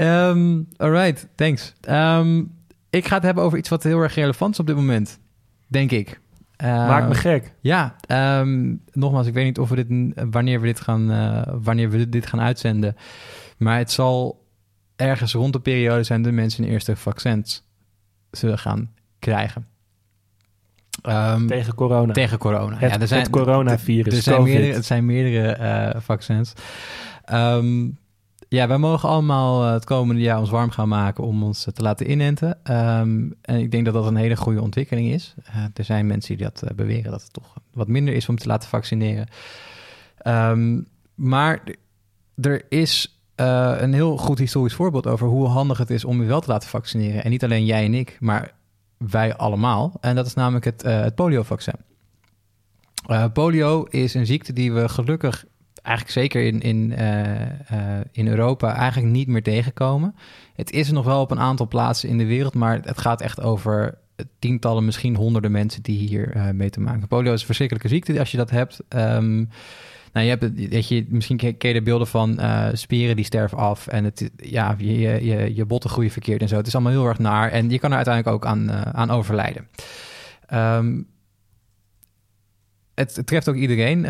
Um, 0.00 0.68
all 0.76 0.90
right, 0.90 1.28
thanks. 1.34 1.72
Um, 1.88 2.54
ik 2.90 3.06
ga 3.06 3.14
het 3.14 3.24
hebben 3.24 3.44
over 3.44 3.58
iets 3.58 3.68
wat 3.68 3.82
heel 3.82 4.00
erg 4.00 4.14
relevant 4.14 4.52
is 4.52 4.60
op 4.60 4.66
dit 4.66 4.76
moment, 4.76 5.18
denk 5.66 5.90
ik. 5.90 6.20
Uh, 6.64 6.88
Maakt 6.88 7.08
me 7.08 7.14
gek. 7.14 7.54
Ja, 7.60 7.96
um, 8.40 8.82
nogmaals, 8.92 9.26
ik 9.26 9.34
weet 9.34 9.44
niet 9.44 9.58
of 9.58 9.68
we 9.68 9.84
dit, 9.84 10.12
wanneer 10.30 10.60
we 10.60 10.66
dit 10.66 10.80
gaan, 10.80 11.10
uh, 11.10 11.42
wanneer 11.46 11.90
we 11.90 12.08
dit 12.08 12.26
gaan 12.26 12.40
uitzenden. 12.40 12.96
Maar 13.56 13.78
het 13.78 13.90
zal 13.90 14.44
ergens 14.96 15.32
rond 15.32 15.52
de 15.52 15.60
periode 15.60 16.02
zijn 16.02 16.22
dat 16.22 16.32
mensen 16.32 16.62
de 16.62 16.68
eerste 16.68 16.96
vaccins 16.96 17.64
zullen 18.30 18.58
gaan 18.58 18.90
krijgen. 19.18 19.66
Um, 21.02 21.46
tegen 21.46 21.74
corona. 21.74 22.12
Tegen 22.12 22.38
corona. 22.38 22.76
Het, 22.78 22.90
ja, 22.90 23.00
er 23.00 23.06
zijn, 23.06 23.20
het 23.20 23.30
coronavirus. 23.30 24.16
Er 24.16 24.22
zijn 24.22 24.42
meerdere, 24.42 24.72
het 24.72 24.84
zijn 24.84 25.04
meerdere 25.04 25.58
uh, 25.94 26.00
vaccins. 26.00 26.52
Um, 27.32 27.98
ja, 28.56 28.68
wij 28.68 28.78
mogen 28.78 29.08
allemaal 29.08 29.62
het 29.62 29.84
komende 29.84 30.20
jaar 30.20 30.38
ons 30.38 30.50
warm 30.50 30.70
gaan 30.70 30.88
maken 30.88 31.24
om 31.24 31.42
ons 31.42 31.66
te 31.72 31.82
laten 31.82 32.10
inenten. 32.10 32.48
Um, 32.48 33.34
en 33.42 33.58
ik 33.58 33.70
denk 33.70 33.84
dat 33.84 33.94
dat 33.94 34.06
een 34.06 34.16
hele 34.16 34.36
goede 34.36 34.60
ontwikkeling 34.60 35.10
is. 35.10 35.34
Uh, 35.48 35.64
er 35.74 35.84
zijn 35.84 36.06
mensen 36.06 36.36
die 36.36 36.46
dat 36.46 36.76
beweren 36.76 37.10
dat 37.10 37.22
het 37.22 37.32
toch 37.32 37.54
wat 37.72 37.88
minder 37.88 38.14
is 38.14 38.28
om 38.28 38.36
te 38.36 38.46
laten 38.46 38.68
vaccineren. 38.68 39.28
Um, 40.26 40.86
maar 41.14 41.62
er 42.34 42.62
is 42.68 43.20
een 43.34 43.92
heel 43.92 44.16
goed 44.16 44.38
historisch 44.38 44.74
voorbeeld 44.74 45.06
over 45.06 45.26
hoe 45.26 45.46
handig 45.46 45.78
het 45.78 45.90
is 45.90 46.04
om 46.04 46.20
je 46.20 46.26
wel 46.26 46.40
te 46.40 46.50
laten 46.50 46.68
vaccineren. 46.68 47.24
En 47.24 47.30
niet 47.30 47.44
alleen 47.44 47.64
jij 47.64 47.84
en 47.84 47.94
ik, 47.94 48.16
maar 48.20 48.52
wij 48.96 49.36
allemaal. 49.36 49.92
En 50.00 50.14
dat 50.14 50.26
is 50.26 50.34
namelijk 50.34 50.64
het, 50.64 50.82
het 50.82 51.14
poliovaccin. 51.14 51.74
polio 53.32 53.84
is 53.84 54.14
een 54.14 54.26
ziekte 54.26 54.52
die 54.52 54.72
we 54.72 54.88
gelukkig 54.88 55.44
eigenlijk 55.86 56.10
zeker 56.10 56.42
in, 56.42 56.60
in, 56.60 56.94
uh, 56.98 57.30
uh, 57.30 58.00
in 58.12 58.28
Europa 58.28 58.74
eigenlijk 58.74 59.12
niet 59.12 59.28
meer 59.28 59.42
tegenkomen. 59.42 60.14
Het 60.54 60.72
is 60.72 60.88
er 60.88 60.94
nog 60.94 61.04
wel 61.04 61.20
op 61.20 61.30
een 61.30 61.40
aantal 61.40 61.68
plaatsen 61.68 62.08
in 62.08 62.18
de 62.18 62.26
wereld, 62.26 62.54
maar 62.54 62.80
het 62.82 62.98
gaat 62.98 63.20
echt 63.20 63.40
over 63.40 63.98
tientallen, 64.38 64.84
misschien 64.84 65.16
honderden 65.16 65.50
mensen 65.50 65.82
die 65.82 66.08
hier 66.08 66.36
uh, 66.36 66.50
mee 66.50 66.70
te 66.70 66.80
maken. 66.80 67.08
Polio 67.08 67.32
is 67.32 67.40
een 67.40 67.46
verschrikkelijke 67.46 67.88
ziekte 67.88 68.18
als 68.18 68.30
je 68.30 68.36
dat 68.36 68.50
hebt. 68.50 68.80
Um, 68.88 69.48
nou, 70.12 70.26
je 70.26 70.36
hebt 70.36 70.70
dat 70.72 70.88
je, 70.88 71.06
misschien 71.08 71.56
ken 71.58 71.74
de 71.74 71.82
beelden 71.82 72.06
van 72.06 72.40
spieren 72.72 73.16
die 73.16 73.24
sterven 73.24 73.58
af 73.58 73.86
en 73.86 74.04
het, 74.04 74.30
ja, 74.36 74.74
je, 74.78 75.24
je, 75.24 75.54
je 75.54 75.64
botten 75.64 75.90
groeien 75.90 76.10
verkeerd 76.10 76.40
en 76.40 76.48
zo. 76.48 76.56
Het 76.56 76.66
is 76.66 76.74
allemaal 76.74 76.92
heel 76.92 77.06
erg 77.06 77.18
naar 77.18 77.50
en 77.50 77.70
je 77.70 77.78
kan 77.78 77.90
er 77.90 77.96
uiteindelijk 77.96 78.36
ook 78.36 78.46
aan, 78.46 78.70
aan 78.94 79.10
overlijden. 79.10 79.68
Um, 80.54 81.06
het, 82.94 83.16
het, 83.16 83.26
treft 83.26 83.48
ook 83.48 83.56
iedereen. 83.56 84.06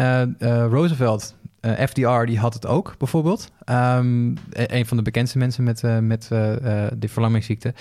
Roosevelt 0.68 1.36
uh, 1.66 1.86
FDR 1.86 2.24
die 2.24 2.38
had 2.38 2.54
het 2.54 2.66
ook, 2.66 2.94
bijvoorbeeld. 2.98 3.50
Um, 3.70 4.34
een 4.50 4.86
van 4.86 4.96
de 4.96 5.02
bekendste 5.02 5.38
mensen 5.38 5.64
met, 5.64 5.82
uh, 5.82 5.98
met 5.98 6.28
uh, 6.32 6.38
de 6.98 7.08
verlammingsziekte. 7.08 7.74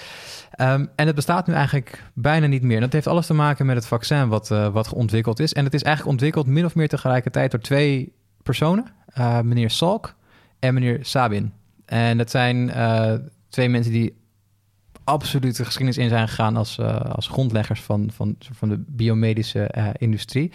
Um, 0.62 0.89
en 0.96 1.06
het 1.06 1.15
bestaat 1.15 1.48
nu 1.48 1.54
eigenlijk 1.54 2.04
bijna 2.13 2.48
niet 2.48 2.62
meer. 2.62 2.80
Dat 2.80 2.94
heeft 2.94 3.08
alles 3.08 3.25
te 3.25 3.34
maken 3.34 3.65
met 3.65 3.75
het 3.75 3.88
vaccin 3.88 4.27
wat, 4.27 4.48
wat 4.48 4.94
ontwikkeld 4.94 5.39
is. 5.39 5.54
En 5.54 5.63
het 5.63 5.74
is 5.74 5.84
eigenlijk 5.84 6.13
ontwikkeld 6.15 6.48
min 6.48 6.65
of 6.65 6.75
meer 6.75 6.88
tegelijkertijd 6.88 7.51
door 7.51 7.60
twee 7.60 8.13
personen. 8.44 8.86
meneer 9.44 9.70
Salk 9.70 10.15
en 10.60 10.74
meneer 10.74 11.00
Sabin. 11.01 11.54
En 11.86 12.18
dat 12.18 12.32
zijn 12.32 12.72
twee 13.50 13.70
mensen 13.70 13.92
die 13.92 14.15
absoluut 15.04 15.58
de 15.58 15.65
geschiedenis 15.65 15.98
in 15.98 16.10
zijn 16.10 16.27
gegaan 16.27 16.58
als, 16.58 16.80
als 17.12 17.27
grondleggers 17.27 17.82
van, 17.82 18.10
van, 18.13 18.36
van 18.39 18.70
de 18.70 18.84
biomedische 18.88 19.94
industrie. 19.98 20.51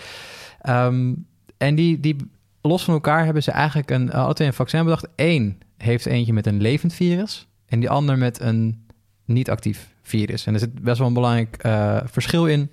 Um, 0.69 1.27
en 1.61 1.75
die, 1.75 2.01
die 2.01 2.17
los 2.63 2.85
van 2.85 2.95
elkaar 2.95 3.25
hebben 3.25 3.43
ze 3.43 3.51
eigenlijk 3.51 3.91
een, 3.91 4.07
uh, 4.07 4.31
een 4.35 4.53
vaccin 4.53 4.85
bedacht. 4.85 5.09
Eén 5.17 5.61
heeft 5.77 6.07
eentje 6.07 6.33
met 6.33 6.47
een 6.47 6.61
levend 6.61 6.95
virus 6.95 7.47
en 7.67 7.81
die 7.81 7.91
ander 7.91 8.19
met 8.19 8.41
een 8.41 8.87
niet 9.25 9.51
actief 9.51 9.95
virus. 10.03 10.47
En 10.47 10.55
er 10.55 10.61
zit 10.61 10.83
best 10.83 10.99
wel 10.99 11.07
een 11.07 11.15
belangrijk 11.15 11.65
uh, 11.67 12.01
verschil 12.05 12.47
in. 12.47 12.71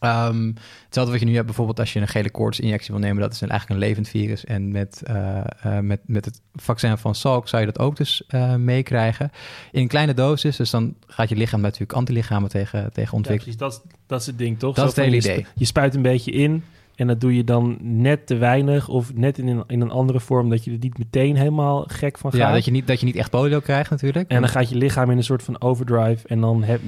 Um, 0.00 0.54
hetzelfde 0.84 1.12
wat 1.12 1.20
je 1.20 1.26
nu 1.26 1.34
hebt 1.34 1.46
bijvoorbeeld 1.46 1.78
als 1.78 1.92
je 1.92 2.00
een 2.00 2.08
gele 2.08 2.30
koortsinjectie 2.30 2.92
wil 2.92 3.02
nemen, 3.02 3.22
dat 3.22 3.32
is 3.32 3.40
een, 3.40 3.48
eigenlijk 3.48 3.80
een 3.80 3.86
levend 3.86 4.08
virus. 4.08 4.44
En 4.44 4.72
met, 4.72 5.02
uh, 5.10 5.40
uh, 5.66 5.78
met, 5.78 6.00
met 6.06 6.24
het 6.24 6.40
vaccin 6.54 6.98
van 6.98 7.14
Salk 7.14 7.48
zou 7.48 7.62
je 7.62 7.72
dat 7.72 7.78
ook 7.78 7.96
dus 7.96 8.22
uh, 8.28 8.54
meekrijgen. 8.54 9.30
In 9.70 9.88
kleine 9.88 10.14
dosis, 10.14 10.56
dus 10.56 10.70
dan 10.70 10.94
gaat 11.06 11.28
je 11.28 11.36
lichaam 11.36 11.60
natuurlijk 11.60 11.92
antilichamen 11.92 12.48
tegen, 12.48 12.92
tegen 12.92 13.14
ontwikkelen. 13.14 13.56
Ja, 13.58 13.66
precies, 13.66 13.82
dat, 13.84 13.98
dat 14.06 14.20
is 14.20 14.26
het 14.26 14.38
ding 14.38 14.58
toch? 14.58 14.74
Dat 14.74 14.84
Zo 14.84 14.90
is 14.90 14.96
het 14.96 15.04
hele 15.04 15.34
idee. 15.34 15.46
Je 15.54 15.64
spuit 15.64 15.94
een 15.94 16.02
beetje 16.02 16.30
in 16.30 16.64
en 16.94 17.06
dat 17.06 17.20
doe 17.20 17.36
je 17.36 17.44
dan 17.44 17.76
net 17.80 18.26
te 18.26 18.36
weinig 18.36 18.88
of 18.88 19.14
net 19.14 19.38
in 19.38 19.46
een, 19.48 19.64
in 19.66 19.80
een 19.80 19.90
andere 19.90 20.20
vorm 20.20 20.50
dat 20.50 20.64
je 20.64 20.70
er 20.70 20.76
niet 20.80 20.98
meteen 20.98 21.36
helemaal 21.36 21.84
gek 21.86 22.18
van 22.18 22.30
gaat. 22.30 22.40
Ja, 22.40 22.52
dat 22.52 22.64
je, 22.64 22.70
niet, 22.70 22.86
dat 22.86 23.00
je 23.00 23.06
niet 23.06 23.16
echt 23.16 23.30
polio 23.30 23.60
krijgt 23.60 23.90
natuurlijk. 23.90 24.30
En 24.30 24.40
dan 24.40 24.48
gaat 24.48 24.68
je 24.68 24.76
lichaam 24.76 25.10
in 25.10 25.16
een 25.16 25.24
soort 25.24 25.42
van 25.42 25.60
overdrive 25.60 26.28
en 26.28 26.40
dan 26.40 26.62
heb, 26.62 26.80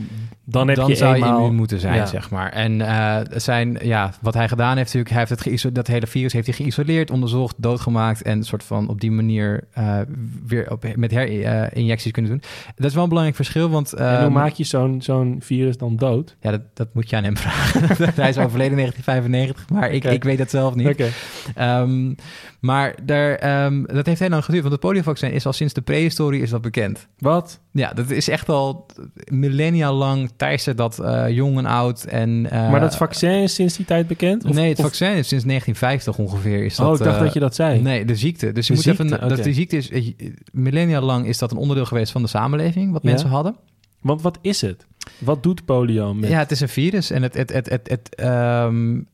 dan 0.45 0.69
heb 0.69 0.77
dan 0.77 0.89
je 0.89 0.95
zou 0.95 1.15
eenmaal... 1.15 1.31
je 1.31 1.37
immuun 1.37 1.55
moeten 1.55 1.81
zijn, 1.81 1.95
Ja. 1.95 2.07
zeg 2.07 2.31
maar. 2.31 2.53
En 2.53 2.81
eh, 2.81 3.21
zijn, 3.29 3.79
ja, 3.83 4.13
wat 4.21 4.35
hij 4.35 4.49
gedaan 4.49 4.77
heeft 4.77 4.95
natuurlijk, 4.95 5.11
hij 5.11 5.27
heeft 5.29 5.63
het 5.63 5.75
dat 5.75 5.87
hele 5.87 6.07
virus 6.07 6.33
heeft 6.33 6.47
hij 6.47 6.57
geïsoleerd, 6.57 7.11
onderzocht, 7.11 7.55
doodgemaakt 7.59 8.23
en 8.23 8.39
een 8.39 8.45
soort 8.45 8.65
van 8.65 8.89
op 8.89 9.01
die 9.01 9.11
manier 9.11 9.65
eh, 9.73 9.99
weer 10.47 10.71
op, 10.71 10.85
met 10.97 11.11
herinjecties 11.11 12.13
kunnen 12.13 12.31
doen. 12.31 12.43
Dat 12.77 12.87
is 12.87 12.95
wel 12.95 13.03
een 13.03 13.09
belangrijk 13.09 13.37
verschil, 13.39 13.71
want 13.71 13.93
En 13.93 14.09
hoe 14.09 14.17
ehm, 14.25 14.33
maak 14.33 14.53
je 14.53 14.65
zo'n 14.65 15.03
zo'n 15.03 15.37
virus 15.41 15.77
dan 15.77 15.97
dood? 15.97 16.37
ja, 16.41 16.51
dat, 16.51 16.61
dat 16.75 16.89
moet 16.95 17.11
je 17.11 17.17
aan 17.17 17.25
hem 17.25 17.37
vragen. 17.37 17.81
hij 18.23 18.29
is 18.29 18.39
overleden 18.39 18.79
in 18.79 18.85
1995, 18.85 19.69
maar 19.69 19.91
ik, 19.95 20.05
ik 20.05 20.25
weet 20.25 20.39
het 20.39 20.51
zelf 20.51 20.75
niet. 20.75 20.87
Oké. 20.89 21.09
Ehm, 21.55 22.13
maar 22.61 22.95
daar, 23.03 23.35
ehm, 23.35 23.83
dat 23.85 24.07
heeft 24.07 24.21
heel 24.21 24.29
lang 24.29 24.45
geduurd, 24.45 24.63
want 24.63 24.75
het 24.75 24.85
poliovaccin 24.85 25.33
is 25.33 25.47
al 25.47 25.53
sinds 25.53 25.75
de 25.75 25.81
prehistorie 25.81 26.43
is 26.43 26.51
dat 26.51 26.61
bekend. 26.63 27.07
Wat? 27.19 27.61
Ja, 27.73 27.93
dat 27.93 28.11
is 28.11 28.29
echt 28.29 28.49
al 28.49 28.87
millennia 29.31 29.93
lang 29.93 30.31
teistert 30.37 30.77
dat 30.77 30.99
eh, 30.99 31.29
jong 31.31 31.59
en 31.59 31.67
oud. 31.67 32.05
En, 32.05 32.47
eh, 32.51 32.71
maar 32.71 32.81
dat 32.81 32.97
vaccin 32.97 33.43
is 33.43 33.55
sinds 33.55 33.77
die 33.77 33.87
tijd 33.87 34.07
bekend? 34.07 34.45
Of- 34.45 34.55
nee, 34.55 34.69
het 34.69 34.79
of- 34.79 34.85
vaccin 34.85 35.09
is 35.17 35.29
sinds 35.29 35.45
1950 35.45 36.19
ongeveer. 36.19 36.65
Is 36.65 36.77
dat, 36.77 36.87
oh, 36.87 36.93
ik 36.93 37.03
dacht 37.03 37.17
eh, 37.17 37.23
dat 37.23 37.33
je 37.33 37.41
dat 37.41 37.55
zei. 37.55 37.81
Nee, 37.81 38.05
de 38.05 38.17
ziekte. 38.17 38.53
Dus 38.53 38.67
je 38.67 38.73
De 38.73 38.79
moet 38.79 38.97
ziekte, 38.99 39.17
even. 39.17 39.29
Dat 39.29 39.45
die 39.45 39.55
ziekte 39.55 39.77
is. 39.77 39.91
eh, 39.91 40.15
Millennia 40.53 41.01
lang 41.01 41.27
is 41.27 41.39
dat 41.39 41.51
een 41.51 41.57
onderdeel 41.59 41.85
geweest 41.87 42.13
van 42.13 42.23
de 42.23 42.29
samenleving, 42.29 42.93
wat 42.93 43.03
Ja. 43.03 43.09
mensen 43.11 43.29
hadden. 43.29 43.57
Want 44.01 44.23
wat 44.23 44.39
is 44.41 44.61
het? 44.61 44.87
Wat 45.19 45.43
doet 45.43 45.65
polio 45.65 46.15
met... 46.15 46.31
Ja, 46.31 46.39
het 46.39 46.51
is 46.51 46.61
een 46.61 46.69
virus 46.69 47.11
en 47.11 47.23
het. 47.23 47.35
het, 47.35 47.53
het, 47.53 47.69
het, 47.69 47.89
het, 47.89 48.15
ehm, 48.15 48.95
het 48.97 49.05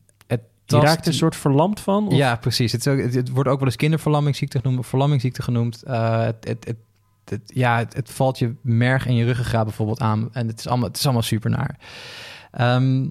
je 0.71 0.79
raakt 0.79 1.07
een 1.07 1.13
soort 1.13 1.35
verlamd 1.35 1.79
van? 1.79 2.07
Of? 2.07 2.13
Ja, 2.13 2.35
precies. 2.35 2.71
Het, 2.71 2.87
ook- 2.87 2.99
het, 2.99 3.13
het 3.13 3.29
wordt 3.29 3.49
ook 3.49 3.57
wel 3.57 3.67
eens 3.67 3.75
kinderverlammingsziekte 3.75 4.59
genoemd, 4.59 4.87
verlammingsziekte 4.87 5.41
genoemd. 5.41 5.83
Eh, 5.83 6.23
het, 6.41 6.75
het, 7.25 7.41
ja, 7.45 7.77
het, 7.77 8.11
valt 8.11 8.39
je 8.39 8.55
merg 8.61 9.07
en 9.07 9.15
je 9.15 9.25
ruggengraat 9.25 9.65
bijvoorbeeld 9.65 10.01
aan. 10.01 10.29
En 10.31 10.47
het 10.47 10.59
is 10.59 10.67
allemaal, 10.67 10.87
het 10.87 10.97
is 10.97 11.03
allemaal 11.03 11.21
super 11.21 11.49
naar. 11.49 11.77
Ehm, 12.51 13.07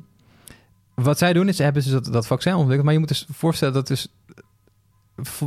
wat 0.94 1.18
zij 1.18 1.32
doen 1.32 1.48
is, 1.48 1.56
ze 1.56 1.62
hebben 1.62 1.82
dus 1.82 1.92
dat, 1.92 2.04
dat 2.04 2.26
vaccin 2.26 2.52
ontwikkeld. 2.52 2.84
Maar 2.84 2.92
je 2.92 2.98
moet 2.98 3.08
dus 3.08 3.26
voorstellen 3.32 3.74
dat 3.74 3.86
dus 3.86 4.08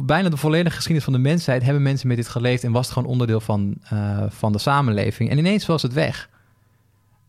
bijna 0.06 0.30
de 0.30 0.38
volledige 0.38 0.76
geschiedenis 0.76 1.04
van 1.04 1.14
de 1.14 1.30
mensheid... 1.30 1.64
hebben 1.64 1.84
mensen 1.84 2.08
met 2.08 2.18
dit 2.18 2.28
geleefd 2.28 2.64
en 2.64 2.72
was 2.72 2.86
het 2.86 2.94
gewoon 2.94 3.10
onderdeel 3.10 3.40
van, 3.40 3.76
eh, 3.84 4.24
van 4.30 4.52
de 4.52 4.60
samenleving. 4.60 5.30
En 5.30 5.38
ineens 5.38 5.66
was 5.66 5.82
het 5.82 5.94
weg 5.94 6.30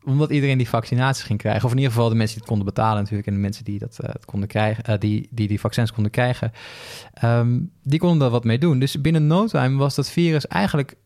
omdat 0.05 0.31
iedereen 0.31 0.59
die 0.59 0.69
vaccinaties 0.69 1.25
ging 1.25 1.39
krijgen. 1.39 1.65
Of 1.65 1.71
in 1.71 1.77
ieder 1.77 1.93
geval 1.93 2.09
de 2.09 2.15
mensen 2.15 2.35
die 2.35 2.45
het 2.47 2.55
konden 2.55 2.75
betalen 2.75 2.99
natuurlijk. 3.01 3.27
En 3.29 3.35
de 3.35 3.41
mensen 3.41 3.65
die 3.65 3.79
dat 3.79 3.99
eh, 3.99 4.15
konden 4.25 4.49
krijgen, 4.49 4.85
eh, 4.85 4.99
die, 4.99 5.29
die 5.31 5.49
die 5.49 5.61
vaccins 5.61 5.93
konden 5.93 6.13
krijgen. 6.13 6.53
ehm, 7.15 7.61
die 7.83 7.99
konden 7.99 8.19
daar 8.19 8.31
wat 8.31 8.45
mee 8.45 8.59
doen. 8.59 8.79
Dus 8.79 9.01
binnen 9.01 9.27
no 9.27 9.47
time 9.47 9.77
was 9.79 9.95
dat 9.95 10.11
virus 10.11 10.47
eigenlijk 10.47 10.97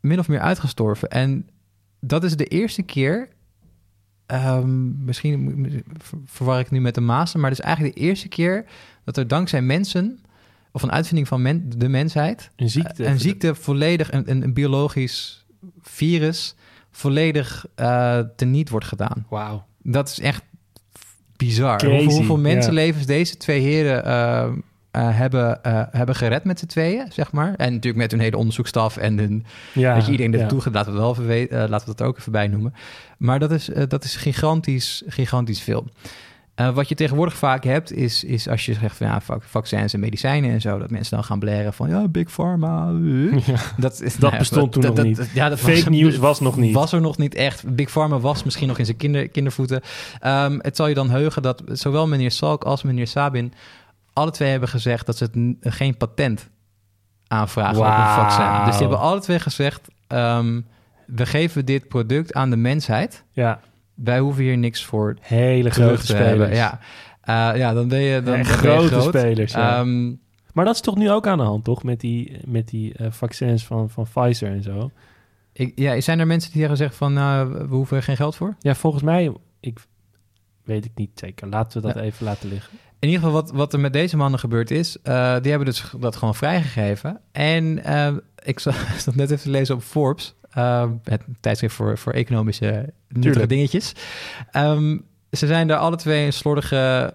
min 0.00 0.18
of 0.18 0.28
meer 0.28 0.40
uitgestorven. 0.40 1.08
En 1.08 1.48
dat 2.00 2.24
is 2.24 2.36
de 2.36 2.46
eerste 2.46 2.82
keer. 2.82 3.28
ehm, 4.26 5.04
misschien 5.04 5.82
verwar 6.24 6.58
ik 6.58 6.64
het 6.64 6.72
nu 6.72 6.80
met 6.80 6.94
de 6.94 7.00
Maas, 7.00 7.34
maar 7.34 7.50
het 7.50 7.58
is 7.58 7.64
eigenlijk 7.64 7.94
de 7.94 8.00
eerste 8.00 8.28
keer 8.28 8.64
dat 9.04 9.16
er 9.16 9.28
dankzij 9.28 9.62
mensen, 9.62 10.20
of 10.72 10.82
een 10.82 10.92
uitvinding 10.92 11.28
van 11.28 11.42
men- 11.42 11.70
de 11.78 11.88
mensheid, 11.88 12.50
Een 12.56 12.70
ziekte. 12.70 13.04
een 13.06 13.20
ziekte 13.20 13.54
volledig, 13.54 14.12
een, 14.12 14.30
een, 14.30 14.42
een 14.42 14.52
biologisch 14.54 15.44
virus, 15.80 16.54
volledig 16.92 17.66
eh 17.74 18.18
teniet 18.36 18.68
wordt 18.68 18.86
gedaan. 18.86 19.26
Wauw. 19.28 19.64
Dat 19.82 20.08
is 20.08 20.20
echt 20.20 20.42
bizar. 21.36 21.76
Crazy, 21.76 22.04
Hoeveel, 22.04 22.36
ja. 22.36 22.42
mensenlevens 22.42 23.06
deze 23.06 23.36
twee 23.36 23.60
heren 23.60 24.04
eh, 24.04 24.42
eh, 24.90 25.16
hebben, 25.16 25.58
hebben 25.90 26.14
gered 26.14 26.44
met 26.44 26.58
z'n 26.58 26.66
tweeën, 26.66 27.06
zeg 27.12 27.32
maar. 27.32 27.54
En 27.56 27.72
natuurlijk 27.72 28.02
met 28.02 28.10
hun 28.10 28.20
hele 28.20 28.36
onderzoekstaf 28.36 28.96
en 28.96 29.18
hun, 29.18 29.44
Ja, 29.72 29.94
dat 29.94 30.04
je 30.06 30.10
iedereen 30.10 30.32
ja. 30.32 30.38
ertoe 30.38 30.60
gaat. 30.60 30.74
Laten 30.74 30.92
we, 30.92 30.98
wel 30.98 31.10
even 31.10 31.26
weten, 31.26 31.68
laten 31.68 31.88
we 31.88 31.94
dat 31.96 32.06
ook 32.06 32.18
even 32.18 32.32
bij 32.32 32.48
noemen. 32.48 32.74
Maar 33.18 33.38
dat 33.38 33.50
is, 33.50 33.70
dat 33.88 34.04
is 34.04 34.16
gigantisch, 34.16 35.02
gigantisch 35.06 35.60
veel. 35.60 35.86
Eh, 36.54 36.74
wat 36.74 36.88
je 36.88 36.94
tegenwoordig 36.94 37.36
vaak 37.36 37.64
hebt, 37.64 37.92
is, 37.92 38.24
is 38.24 38.48
als 38.48 38.66
je 38.66 38.74
zegt 38.74 38.96
van 38.96 39.06
ja, 39.06 39.20
vac- 39.20 39.42
vaccins 39.42 39.92
en 39.94 40.00
medicijnen 40.00 40.50
en 40.50 40.60
zo, 40.60 40.78
dat 40.78 40.90
mensen 40.90 41.16
dan 41.16 41.24
gaan 41.24 41.38
blaren 41.38 41.72
van 41.72 41.88
ja, 41.88 42.08
Big 42.08 42.30
Pharma. 42.30 42.90
Ja. 43.46 43.56
Dat, 43.76 44.00
is, 44.00 44.16
Dat 44.16 44.38
bestond 44.38 44.72
toen 44.72 44.82
nog 44.82 45.02
niet. 45.02 45.30
Ja, 45.34 45.48
dat 45.48 45.58
Fake 45.60 45.90
news 45.90 46.16
was 46.16 46.40
nog 46.40 46.56
niet. 46.56 46.74
Was 46.74 46.92
er 46.92 47.00
nog 47.00 47.18
niet 47.18 47.34
echt. 47.34 47.74
Big 47.74 47.90
Pharma 47.90 48.18
was 48.18 48.42
misschien 48.42 48.68
nog 48.68 48.78
in 48.78 48.84
zijn 48.84 48.96
kinder, 48.96 49.28
kindervoeten. 49.28 49.80
Ehm, 50.20 50.58
het 50.60 50.76
zal 50.76 50.86
je 50.86 50.94
dan 50.94 51.10
heugen 51.10 51.42
dat 51.42 51.62
zowel 51.66 52.06
meneer 52.08 52.30
Salk 52.30 52.64
als 52.64 52.82
meneer 52.82 53.06
Sabin... 53.06 53.52
alle 54.12 54.30
twee 54.30 54.50
hebben 54.50 54.68
gezegd 54.68 55.06
dat 55.06 55.16
ze 55.16 55.24
het 55.24 55.72
geen 55.74 55.96
patent 55.96 56.48
aanvragen 57.26 57.78
op 57.78 57.84
een 57.84 57.92
vaccin. 58.24 58.64
Dus 58.64 58.72
die 58.72 58.80
hebben 58.86 58.98
alle 58.98 59.20
twee 59.20 59.38
gezegd... 59.38 59.88
ehm, 60.06 60.60
we 61.06 61.26
geven 61.26 61.64
dit 61.64 61.88
product 61.88 62.34
aan 62.34 62.50
de 62.50 62.56
mensheid. 62.56 63.24
ja, 63.32 63.60
Wij 64.04 64.18
hoeven 64.18 64.42
hier 64.42 64.58
niks 64.58 64.84
voor 64.84 65.16
hele 65.20 65.70
grote 65.70 66.16
hebben. 66.16 66.46
spelers. 66.46 66.56
Ja. 66.56 66.78
Eh, 67.20 67.58
ja, 67.58 67.72
dan 67.72 67.88
ben 67.88 68.00
je, 68.00 68.22
dan, 68.22 68.44
grote 68.44 68.86
groot. 68.86 69.14
spelers, 69.14 69.52
ja. 69.52 69.78
Ehm, 69.78 70.14
Maar 70.52 70.64
dat 70.64 70.74
is 70.74 70.80
toch 70.80 70.96
nu 70.96 71.10
ook 71.10 71.26
aan 71.26 71.38
de 71.38 71.44
hand, 71.44 71.64
toch? 71.64 71.82
Met 71.82 72.00
die, 72.00 72.38
met 72.46 72.68
die 72.68 72.94
eh, 72.94 73.06
vaccins 73.10 73.64
van, 73.64 73.90
van 73.90 74.06
Pfizer 74.12 74.50
en 74.50 74.62
zo. 74.62 74.90
ik, 75.52 75.72
ja, 75.74 76.00
zijn 76.00 76.18
er 76.18 76.26
mensen 76.26 76.52
die 76.52 76.60
hebben 76.60 76.78
gezegd 76.78 76.96
van... 76.96 77.12
nou, 77.12 77.52
we 77.52 77.74
hoeven 77.74 77.96
er 77.96 78.02
geen 78.02 78.16
geld 78.16 78.36
voor? 78.36 78.56
Ja, 78.58 78.74
volgens 78.74 79.02
mij, 79.02 79.32
ik 79.60 79.78
weet 80.64 80.84
ik 80.84 80.92
niet 80.94 81.10
zeker. 81.14 81.48
Laten 81.48 81.82
we 81.82 81.86
dat 81.86 81.96
even 81.96 82.24
laten 82.24 82.48
liggen. 82.48 82.78
In 82.98 83.08
ieder 83.08 83.24
geval, 83.24 83.42
wat, 83.42 83.50
wat 83.50 83.72
er 83.72 83.80
met 83.80 83.92
deze 83.92 84.16
mannen 84.16 84.40
gebeurd 84.40 84.70
is, 84.70 84.96
eh, 85.02 85.36
die 85.40 85.50
hebben 85.50 85.68
dus 85.68 85.84
dat 85.98 86.16
gewoon 86.16 86.34
vrijgegeven. 86.34 87.20
En 87.32 87.82
ik 88.44 88.58
zat 88.58 89.14
net 89.14 89.30
even 89.30 89.42
te 89.42 89.50
lezen 89.50 89.74
op 89.74 89.82
Forbes, 89.82 90.34
het 91.02 91.22
tijdschrift 91.40 91.74
voor, 91.74 91.98
voor 91.98 92.12
economische 92.12 92.92
nuttige 93.12 93.46
dingetjes. 93.46 93.92
Ehm, 94.50 94.98
ze 95.30 95.46
zijn 95.46 95.66
daar 95.68 95.78
alle 95.78 95.96
twee 95.96 96.24
een 96.26 96.32
slordige 96.32 97.14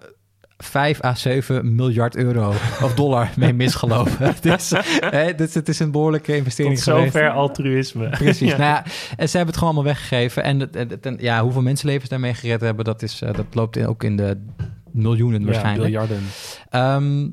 5 0.58 1.04
à 1.04 1.16
7 1.16 1.76
miljard 1.76 2.16
euro 2.16 2.50
of 2.84 2.94
dollar 2.96 3.30
mee 3.38 3.54
misgelopen. 3.64 4.36
dus, 4.42 4.72
hè, 5.00 5.36
dus 5.36 5.54
het 5.54 5.70
is 5.70 5.80
een 5.80 5.92
behoorlijke 5.92 6.36
investering 6.36 6.76
Tot 6.76 6.84
geweest. 6.84 7.14
zover 7.14 7.30
altruïsme. 7.32 8.10
Precies. 8.24 8.52
Ja. 8.52 8.58
Nou 8.58 8.70
ja, 8.70 8.84
en 9.18 9.30
ze 9.30 9.38
hebben 9.38 9.56
het 9.56 9.58
gewoon 9.64 9.74
allemaal 9.76 9.94
weggegeven. 9.94 10.44
En, 10.44 10.60
het- 10.60 10.76
het- 10.76 11.16
ja, 11.20 11.42
hoeveel 11.44 11.62
mensenlevens 11.62 12.10
daarmee 12.10 12.34
gered 12.34 12.62
hebben, 12.62 12.86
dat, 12.86 13.02
is, 13.02 13.22
eh, 13.22 13.34
dat 13.34 13.46
loopt 13.52 13.78
in- 13.78 13.88
ook 13.88 14.04
in 14.04 14.16
de 14.18 14.46
miljoenen 14.92 15.40
Ja, 15.40 15.46
waarschijnlijk. 15.46 15.84
biljarden. 15.84 16.22
Ehm, 16.70 17.28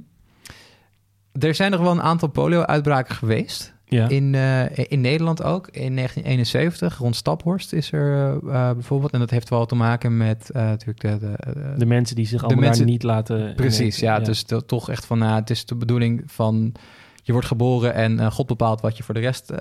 er 1.45 1.55
zijn 1.55 1.71
nog 1.71 1.81
wel 1.81 1.91
een 1.91 2.03
aantal 2.03 2.29
polio-uitbraken 2.29 3.15
geweest. 3.15 3.74
Ja. 3.95 4.09
In, 4.09 4.35
eh, 4.35 4.85
in 4.89 5.01
Nederland 5.01 5.43
ook. 5.43 5.67
In 5.67 5.95
1971, 5.95 6.99
rond 6.99 7.17
Staphorst 7.17 7.73
is 7.73 7.93
er 7.93 8.13
eh, 8.15 8.33
eh, 8.35 8.75
bijvoorbeeld. 8.75 9.13
En 9.13 9.19
dat 9.19 9.31
heeft 9.31 9.49
wel 9.49 9.67
te 9.67 9.75
maken 9.75 10.17
met 10.17 10.51
natuurlijk 10.53 11.01
de... 11.01 11.19
de, 11.19 11.75
de 11.77 11.87
mensen 11.87 12.17
die 12.17 12.27
zich 12.27 12.43
allemaal 12.45 12.65
mensen- 12.65 12.87
niet 12.87 13.03
laten... 13.03 13.55
Precies, 13.55 13.99
ja. 13.99 14.17
ja. 14.17 14.25
Dus 14.25 14.43
to- 14.43 14.61
toch 14.61 14.91
echt 14.91 15.07
van, 15.07 15.19
nou, 15.19 15.35
het 15.35 15.51
is 15.51 15.67
de 15.67 15.75
bedoeling 15.75 16.23
van... 16.27 16.73
Je 17.23 17.33
wordt 17.33 17.47
geboren 17.47 17.95
en 17.95 18.33
God 18.33 18.47
bepaalt 18.47 18.81
wat 18.81 18.97
je 18.97 19.03
voor 19.03 19.15
de 19.15 19.21
rest 19.21 19.53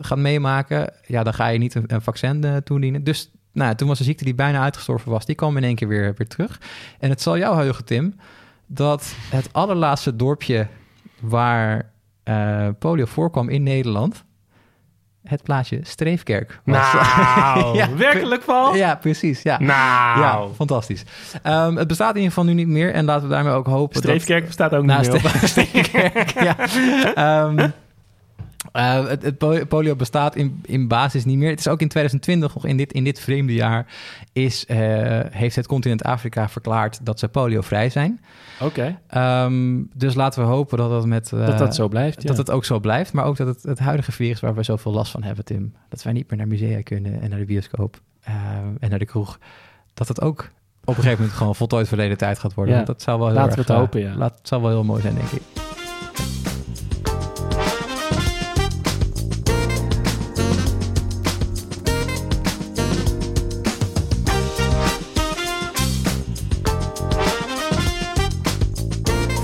gaat 0.00 0.18
meemaken. 0.18 0.92
Ja, 1.06 1.22
dan 1.22 1.34
ga 1.34 1.46
je 1.48 1.58
niet 1.58 1.74
een, 1.74 1.84
een 1.86 2.02
vaccin 2.02 2.60
toedienen. 2.64 3.04
Dus 3.04 3.30
nou, 3.52 3.74
toen 3.74 3.88
was 3.88 3.98
de 3.98 4.04
ziekte 4.04 4.24
die 4.24 4.34
bijna 4.34 4.62
uitgestorven 4.62 5.10
was, 5.10 5.26
die 5.26 5.34
kwam 5.34 5.56
in 5.56 5.64
één 5.64 5.74
keer 5.74 5.88
weer, 5.88 6.14
weer 6.16 6.28
terug. 6.28 6.60
En 6.98 7.10
het 7.10 7.22
zal 7.22 7.38
jou 7.38 7.56
heugen, 7.56 7.84
Tim, 7.84 8.14
dat 8.66 9.14
het 9.30 9.52
allerlaatste 9.52 10.16
dorpje 10.16 10.66
waar 11.20 11.90
eh, 12.26 12.68
polio 12.78 13.04
voorkwam 13.04 13.48
in 13.48 13.62
Nederland, 13.62 14.24
het 15.24 15.42
plaatsje 15.42 15.78
Streefkerk 15.82 16.60
was. 16.64 16.92
Nou, 16.92 17.76
Ja. 17.78 17.94
werkelijk 17.96 18.42
van? 18.42 18.76
ja, 18.76 18.94
precies. 18.94 19.42
Ja. 19.42 19.58
Nou, 19.58 20.20
Ja, 20.20 20.46
fantastisch. 20.54 21.04
Ehm, 21.42 21.76
het 21.76 21.88
bestaat 21.88 22.10
in 22.10 22.16
ieder 22.16 22.28
geval 22.32 22.44
nu 22.44 22.52
niet 22.52 22.68
meer. 22.68 22.92
En 22.92 23.04
laten 23.04 23.28
we 23.28 23.34
daarmee 23.34 23.52
ook 23.52 23.66
hopen 23.66 23.94
dat... 23.94 24.02
Streefkerk 24.02 24.46
bestaat 24.46 24.72
ook 24.74 24.80
niet 24.82 24.90
Naast 24.90 25.12
meer. 25.12 25.48
Streefkerk, 25.48 26.30
ja. 26.30 26.56
Ehm, 27.14 27.68
eh, 28.76 29.06
het, 29.06 29.22
het 29.22 29.38
po- 29.38 29.64
polio 29.66 29.96
bestaat 29.96 30.36
in, 30.36 30.60
in 30.64 30.88
basis 30.88 31.24
niet 31.24 31.38
meer. 31.38 31.50
Het 31.50 31.58
is 31.58 31.68
ook 31.68 31.80
in 31.80 31.88
2020, 31.88 32.54
nog 32.54 32.66
in 32.66 32.76
dit, 32.76 32.92
in 32.92 33.04
dit 33.04 33.20
vreemde 33.20 33.54
jaar, 33.54 33.86
is, 34.32 34.66
eh, 34.66 34.76
heeft 35.30 35.56
het 35.56 35.66
continent 35.66 36.02
Afrika 36.02 36.48
verklaard 36.48 37.06
dat 37.06 37.18
ze 37.18 37.28
poliovrij 37.28 37.90
zijn. 37.90 38.20
Oké, 38.60 38.98
Ehm, 39.08 39.82
dus 39.94 40.14
laten 40.14 40.42
we 40.42 40.48
hopen 40.48 40.78
dat 40.78 40.90
dat 40.90 41.06
met... 41.06 41.32
eh, 41.32 41.46
dat 41.46 41.58
dat 41.58 41.74
zo 41.74 41.88
blijft, 41.88 42.22
ja. 42.22 42.28
dat 42.28 42.36
het 42.36 42.50
ook 42.50 42.64
zo 42.64 42.80
blijft, 42.80 43.12
maar 43.12 43.24
ook 43.24 43.36
dat 43.36 43.46
het, 43.46 43.62
het 43.62 43.78
huidige 43.78 44.12
virus 44.12 44.40
waar 44.40 44.54
we 44.54 44.62
zoveel 44.62 44.92
last 44.92 45.10
van 45.10 45.22
hebben, 45.22 45.44
Tim, 45.44 45.74
dat 45.88 46.02
wij 46.02 46.12
niet 46.12 46.30
meer 46.30 46.38
naar 46.38 46.48
musea 46.48 46.82
kunnen 46.82 47.20
en 47.20 47.30
naar 47.30 47.38
de 47.38 47.44
bioscoop 47.44 48.00
en 48.80 48.90
naar 48.90 48.98
de 48.98 49.04
kroeg, 49.04 49.38
dat 49.94 50.08
het 50.08 50.20
ook 50.20 50.50
op 50.80 50.96
een 50.96 51.02
gegeven 51.02 51.18
moment 51.18 51.36
gewoon 51.38 51.54
voltooid 51.54 51.88
verleden 51.88 52.16
tijd 52.16 52.38
gaat 52.38 52.54
worden. 52.54 52.74
Ja. 52.74 52.82
Want 52.84 52.92
dat 52.98 53.02
zou 53.02 53.18
wel 53.18 53.26
heel 53.26 53.36
Laten 53.36 53.54
we 53.54 53.60
het 53.60 53.70
hopen, 53.70 54.00
ja. 54.00 54.16
Laat, 54.16 54.38
het 54.38 54.48
zou 54.48 54.62
wel 54.62 54.70
heel 54.70 54.84
mooi 54.84 55.02
zijn, 55.02 55.14
denk 55.14 55.28
ik. 55.30 55.55